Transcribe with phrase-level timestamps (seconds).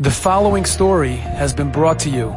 [0.00, 2.28] The following story has been brought to you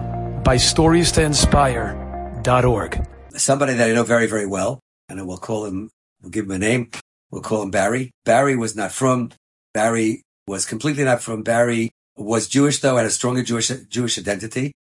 [0.44, 3.08] by StoriesToInspire.org.
[3.36, 5.92] Somebody that I know very, very well, and we'll call him,
[6.24, 6.90] we'll give him a name.
[7.30, 8.10] We'll call him Barry.
[8.26, 9.30] Barry was not frum,
[9.76, 11.44] Barry was completely not frum.
[11.44, 14.72] Barry was Jewish though, had a stronger Jewish, Jewish identity.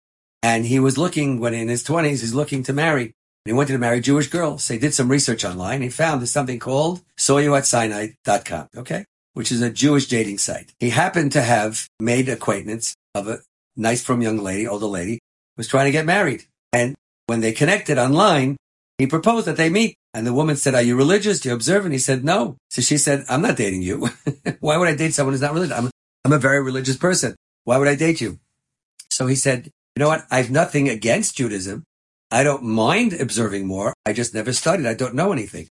[0.41, 3.03] And he was looking, when in his twenties, he's looking to marry.
[3.03, 3.13] And
[3.45, 4.57] he wanted to marry a Jewish girl.
[4.57, 5.83] So he did some research online.
[5.83, 8.69] He found there's something called sawyouatsinai.com.
[8.75, 10.73] Okay which is a Jewish dating site.
[10.79, 13.39] He happened to have made acquaintance of a
[13.75, 15.19] nice frum young lady, older lady,
[15.57, 16.45] was trying to get married.
[16.73, 16.95] And
[17.27, 18.57] when they connected online,
[18.97, 19.95] he proposed that they meet.
[20.13, 21.39] And the woman said, are you religious?
[21.39, 21.85] Do you observe?
[21.85, 22.57] And he said, no.
[22.69, 24.09] So she said, I'm not dating you.
[24.59, 25.77] Why would I date someone who's not religious?
[25.77, 25.89] I'm,
[26.25, 27.35] I'm a very religious person.
[27.63, 28.39] Why would I date you?
[29.09, 30.25] So he said, you know what?
[30.29, 31.83] I have nothing against Judaism.
[32.29, 33.93] I don't mind observing more.
[34.05, 34.85] I just never studied.
[34.85, 35.67] I don't know anything.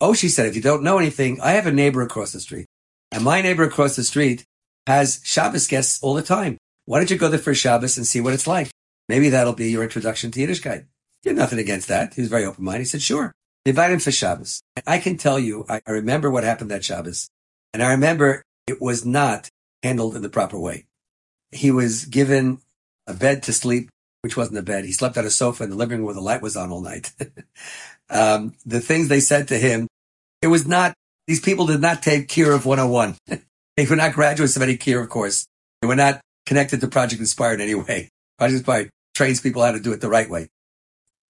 [0.00, 2.66] Oh, she said, if you don't know anything, I have a neighbor across the street
[3.12, 4.44] and my neighbor across the street
[4.86, 6.58] has Shabbos guests all the time.
[6.84, 8.70] Why don't you go there for Shabbos and see what it's like?
[9.08, 10.86] Maybe that'll be your introduction to Yiddishkeit.
[11.24, 12.14] Had nothing against that.
[12.14, 12.80] He was very open-minded.
[12.80, 13.32] He said, sure.
[13.64, 14.62] They Invite him for Shabbos.
[14.86, 17.28] I can tell you, I, I remember what happened that Shabbos.
[17.74, 19.50] And I remember it was not
[19.82, 20.86] handled in the proper way.
[21.50, 22.60] He was given
[23.06, 23.90] a bed to sleep,
[24.22, 24.84] which wasn't a bed.
[24.84, 26.80] He slept on a sofa in the living room where the light was on all
[26.80, 27.12] night.
[28.10, 29.86] um, the things they said to him,
[30.40, 30.94] it was not
[31.28, 33.16] these people did not take Kiruv 101.
[33.76, 35.46] they were not graduates of any Kiruv course.
[35.80, 38.08] They were not connected to Project Inspire in any way.
[38.38, 40.48] Project Inspire trains people how to do it the right way.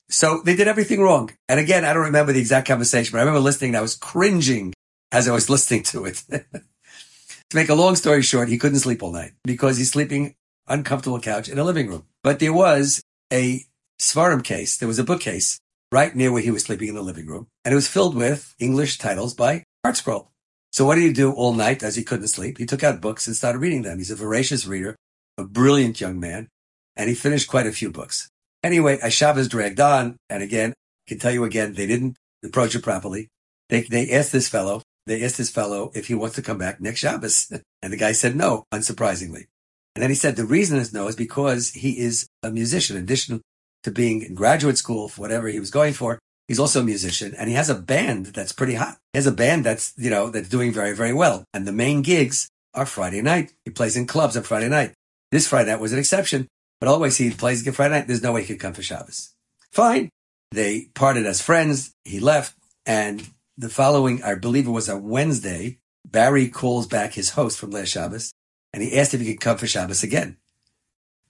[0.08, 1.30] So they did everything wrong.
[1.48, 3.96] And again, I don't remember the exact conversation, but I remember listening and I was
[3.96, 4.72] cringing
[5.12, 6.22] as I was listening to it.
[6.28, 10.36] to make a long story short, he couldn't sleep all night because he's sleeping
[10.68, 12.04] uncomfortable couch in a living room.
[12.22, 13.02] But there was
[13.32, 13.64] a
[14.00, 14.76] sefarim case.
[14.76, 15.58] There was a bookcase
[15.90, 17.48] right near where he was sleeping in the living room.
[17.64, 20.28] And it was filled with English titles by ArtScroll.
[20.70, 22.58] So what did he do all night as he couldn't sleep?
[22.58, 23.98] He took out books and started reading them.
[23.98, 24.96] He's a voracious reader,
[25.38, 26.48] a brilliant young man,
[26.96, 28.28] and he finished quite a few books.
[28.62, 32.82] Anyway, Shabbos dragged on, and again, I can tell you again, they didn't approach it
[32.82, 33.28] properly.
[33.68, 36.80] They, they asked this fellow, they asked this fellow if he wants to come back
[36.80, 37.50] next Shabbos.
[37.82, 39.46] and the guy said no, unsurprisingly.
[39.94, 42.96] And then he said the reason is no is because he is a musician.
[42.96, 43.40] In addition
[43.84, 47.34] to being in graduate school for whatever he was going for, He's also a musician
[47.36, 48.96] and he has a band that's pretty hot.
[49.12, 51.44] He has a band that's, you know, that's doing very, very well.
[51.52, 53.52] And the main gigs are Friday night.
[53.64, 54.94] He plays in clubs on Friday night.
[55.30, 56.48] This Friday night was an exception,
[56.80, 58.06] but always he plays again Friday night.
[58.06, 59.34] There's no way he could come for Shabbos.
[59.70, 60.08] Fine.
[60.50, 61.92] They parted as friends.
[62.04, 63.28] He left and
[63.58, 67.88] the following, I believe it was a Wednesday, Barry calls back his host from last
[67.88, 68.32] Shabbos
[68.72, 70.38] and he asked if he could come for Shabbos again.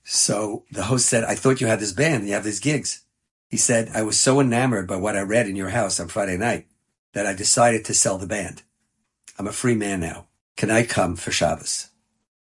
[0.05, 3.05] So the host said, I thought you had this band and you have these gigs.
[3.49, 6.37] He said, I was so enamored by what I read in your house on Friday
[6.37, 6.67] night
[7.15, 8.63] that I decided to sell the band.
[9.39, 10.27] I'm a free man now.
[10.57, 11.89] Can I come for Shabbos?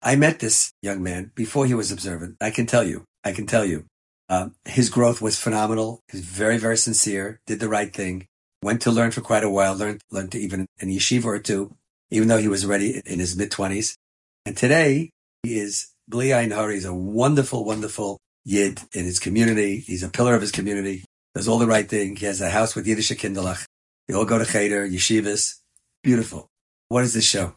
[0.02, 2.38] I met this young man before he was observant.
[2.40, 3.86] I can tell you, I can tell you,
[4.30, 6.02] um, his growth was phenomenal.
[6.12, 8.28] He's very, very sincere, did the right thing,
[8.62, 11.76] went to learn for quite a while, learned, learned to even in yeshiva or two,
[12.10, 13.98] even though he was already in his mid twenties.
[14.46, 15.10] And today
[15.44, 16.74] he is Bli Ayin Hara.
[16.74, 19.80] He's a wonderful, wonderful Yid in his community.
[19.80, 21.04] He's a pillar of his community.
[21.34, 22.16] Does all the right thing.
[22.16, 23.66] He has a house with Yiddish Kinderlach.
[24.08, 25.56] They all go to Cheder, yeshivas.
[26.04, 26.48] Beautiful.
[26.88, 27.56] What does this show?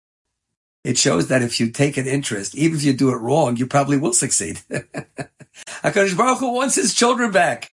[0.84, 3.66] it shows that if you take an interest, even if you do it wrong, you
[3.66, 4.60] probably will succeed.
[4.70, 7.72] HaKadosh Baruch Hu wants his children back.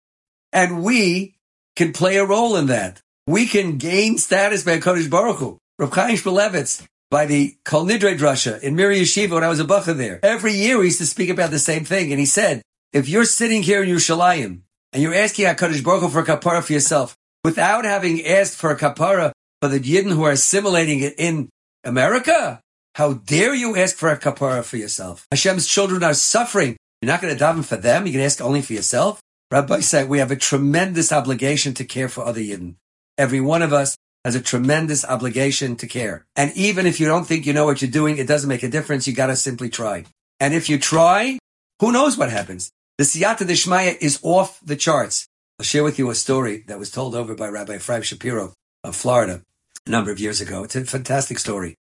[0.54, 1.36] And we
[1.76, 3.02] can play a role in that.
[3.26, 5.58] We can gain status by HaKadosh Baruch Hu.
[5.80, 9.66] Rav Chaim Shmulevitz by the Kol Nidre Drasha in Mir Yeshiva when I was a
[9.66, 10.22] bachur there.
[10.24, 12.10] Every year we used to speak about the same thing.
[12.12, 12.62] And he said,
[12.94, 14.62] if you're sitting here in Yerushalayim
[14.94, 18.72] and you're asking HaKadosh Baruch Hu for a kapara for yourself without having asked for
[18.72, 21.50] a kapara for the Yidden who are assimilating it in
[21.84, 22.62] America,
[22.96, 25.28] how dare you ask for a kapara for yourself?
[25.32, 26.78] Hashem's children are suffering.
[27.02, 28.06] You're not going to daven for them.
[28.06, 29.20] You can ask only for yourself.
[29.52, 32.76] Rabbi said we have a tremendous obligation to care for other Yidden.
[33.18, 36.26] Every one of us has a tremendous obligation to care.
[36.36, 38.70] And even if you don't think you know what you're doing, it doesn't make a
[38.70, 39.08] difference.
[39.08, 40.06] You got to simply try.
[40.40, 41.40] And if you try,
[41.80, 42.72] who knows what happens?
[42.98, 45.28] The siyata deshmaya is off the charts.
[45.60, 48.54] I'll share with you a story that was told over by Rabbi Ephraim Shapiro
[48.84, 49.42] of Florida
[49.86, 50.64] a number of years ago.
[50.64, 51.76] It's a fantastic story.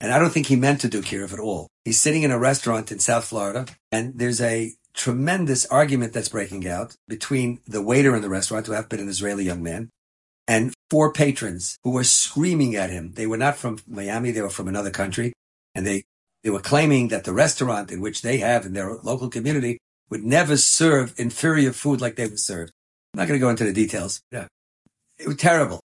[0.00, 1.68] And I don't think he meant to do kiruv at all.
[1.84, 6.66] He's sitting in a restaurant in South Florida and there's a tremendous argument that's breaking
[6.66, 9.90] out between the waiter in the restaurant, who have been an Israeli young man,
[10.48, 13.12] and four patrons who were screaming at him.
[13.14, 14.30] They were not from Miami.
[14.30, 15.32] They were from another country.
[15.74, 16.04] And they,
[16.42, 19.78] they were claiming that the restaurant in which they have in their local community
[20.10, 22.72] would never serve inferior food like they were served.
[23.14, 24.20] I'm not going to go into the details.
[24.30, 24.46] Yeah.
[25.18, 25.80] It was terrible.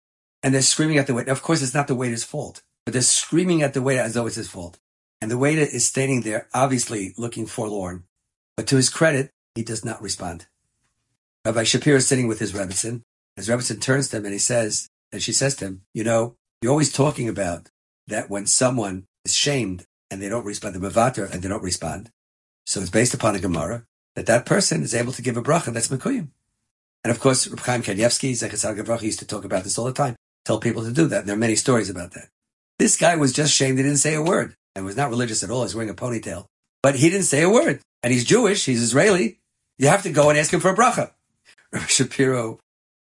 [0.42, 1.30] And they're screaming at the waiter.
[1.30, 4.26] Of course, it's not the waiter's fault, but they're screaming at the waiter as though
[4.26, 4.78] it's his fault.
[5.20, 8.04] And the waiter is standing there, obviously looking forlorn.
[8.56, 10.46] But to his credit, he does not respond.
[11.44, 13.02] Rabbi Shapiro is sitting with his Rebbitzin.
[13.36, 16.36] His Rebbitzin turns to him and he says, and she says to him, you know,
[16.60, 17.68] you're always talking about
[18.06, 22.10] that when someone is shamed and they don't respond, the Mavatar, and they don't respond.
[22.66, 23.84] So it's based upon a Gemara
[24.14, 26.28] that that person is able to give a bracha that's Mekuyim.
[27.02, 29.92] And of course, Reb Chaim Kanievsky, Zechatzal Gavracha, used to talk about this all the
[29.92, 31.20] time, tell people to do that.
[31.20, 32.28] And there are many stories about that.
[32.78, 35.50] This guy was just shamed he didn't say a word and was not religious at
[35.50, 35.62] all.
[35.62, 36.46] He's wearing a ponytail,
[36.82, 37.80] but he didn't say a word.
[38.02, 39.38] And he's Jewish, he's Israeli.
[39.78, 41.12] You have to go and ask him for a bracha.
[41.72, 42.58] Rabbi Shapiro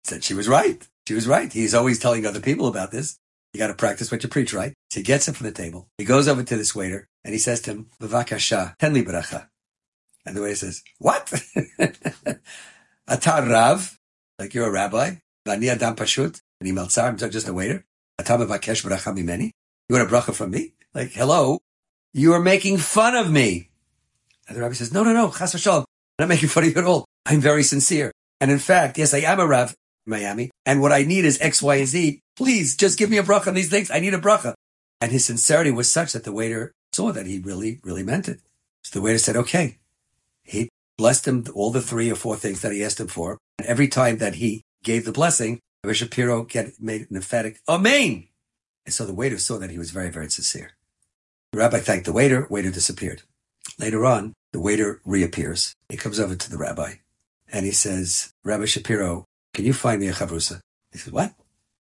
[0.08, 0.88] said she was right.
[1.08, 1.52] She was right.
[1.52, 3.18] He's always telling other people about this.
[3.54, 4.74] You got to practice what you preach, right?
[4.90, 5.88] So he gets him from the table.
[5.98, 9.48] He goes over to this waiter and he says to him, Vavakasha, ten li bracha.
[10.26, 11.26] And the waiter says, what?
[13.10, 13.98] Atar Rav,
[14.38, 15.16] like you're a rabbi.
[15.48, 17.86] Vani Adam Pashut, and he meltzar, I'm just a waiter.
[18.20, 19.52] Atam Vakesh bracha mimeni.
[19.88, 20.74] You want a bracha from me?
[20.94, 21.60] Like, hello,
[22.14, 23.70] you are making fun of me.
[24.48, 25.86] And the rabbi says, no, no, no, chas v'shalom.
[26.20, 27.06] I'm not making fun of you at all.
[27.26, 28.12] I'm very sincere.
[28.42, 29.74] And in fact, yes, I am a Rav
[30.08, 30.52] Miami.
[30.66, 32.20] And what I need is X, Y, and Z.
[32.36, 33.92] Please just give me a bracha on these things.
[33.92, 34.54] I need a bracha.
[35.02, 38.40] And his sincerity was such that the waiter saw that he really, really meant it.
[38.84, 39.78] So the waiter said, okay.
[40.44, 43.38] He blessed him all the three or four things that he asked him for.
[43.60, 48.28] And every time that he gave the blessing, Rabbi Shapiro get, made an emphatic Amen.
[48.86, 50.72] And so the waiter saw that he was very, very sincere.
[51.52, 52.48] The rabbi thanked the waiter.
[52.50, 53.24] Waiter disappeared.
[53.78, 55.74] Later on, the waiter reappears.
[55.90, 56.96] He comes over to the rabbi
[57.52, 60.62] and he says, Rabbi Shapiro, can you find me a chavrusa?
[60.92, 61.34] He said, what?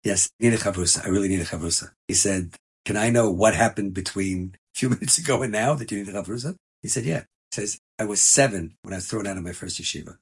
[0.02, 1.04] Yes, I need a chavrusa.
[1.04, 1.90] I really need a chavrusa.
[2.08, 2.54] He said,
[2.84, 6.08] can I know what happened between a few minutes ago and now that you need
[6.08, 6.56] a chavrusa?
[6.82, 7.20] He said, yeah.
[7.50, 10.18] He says, I was seven when I was thrown out of my first yeshiva.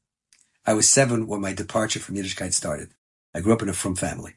[0.65, 2.91] I was seven when my departure from Yiddishkeit started.
[3.35, 4.35] I grew up in a frum family.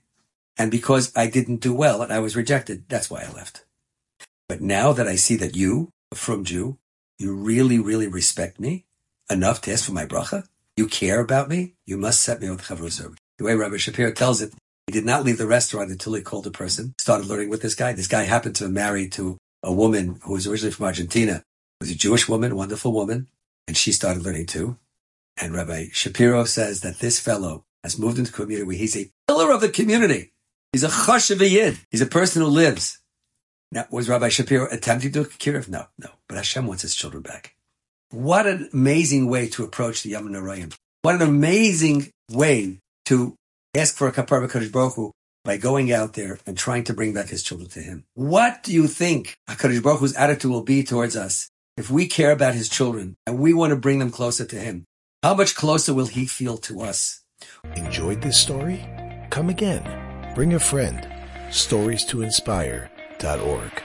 [0.57, 3.65] And because I didn't do well and I was rejected, that's why I left.
[4.47, 6.77] But now that I see that you, a frum Jew,
[7.19, 8.85] you really, really respect me
[9.29, 12.63] enough to ask for my bracha, you care about me, you must set me with
[12.63, 13.15] chavrusa.
[13.37, 14.53] The way Rabbi Shapiro tells it,
[14.87, 17.75] he did not leave the restaurant until he called a person, started learning with this
[17.75, 17.93] guy.
[17.93, 21.43] This guy happened to be married to a woman who was originally from Argentina,
[21.79, 23.27] was a Jewish woman, wonderful woman,
[23.67, 24.77] and she started learning too.
[25.37, 29.11] And Rabbi Shapiro says that this fellow has moved into a community where he's a
[29.27, 30.33] pillar of the community.
[30.71, 31.79] He's a chashuv yid.
[31.89, 32.99] He's a person who lives.
[33.71, 35.63] Now, was Rabbi Shapiro attempting to cure?
[35.67, 36.09] No, no.
[36.27, 37.54] But Hashem wants his children back.
[38.15, 40.73] What an amazing way to approach the Yamim Noraim.
[41.01, 43.35] What an amazing way to
[43.75, 45.11] ask for a kapar Kadosh Baruch Hu
[45.43, 48.05] by going out there and trying to bring back his children to him.
[48.13, 52.31] What do you think HaKadosh Baruch Hu's attitude will be towards us if we care
[52.31, 54.85] about his children and we want to bring them closer to him?
[55.21, 57.19] How much closer will he feel to us?
[57.75, 58.87] Enjoyed this story?
[59.29, 59.83] Come again.
[60.35, 61.05] Bring a friend.
[61.51, 63.83] Stories to inspire.org.